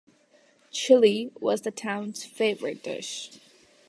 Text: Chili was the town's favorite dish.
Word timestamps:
Chili 0.71 1.29
was 1.39 1.61
the 1.61 1.69
town's 1.69 2.25
favorite 2.25 2.81
dish. 2.81 3.33